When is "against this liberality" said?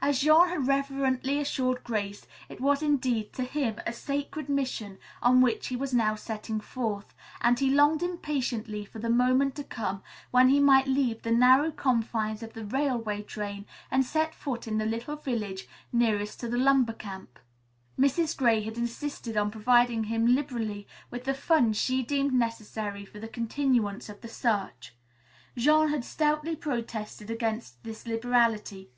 27.30-28.88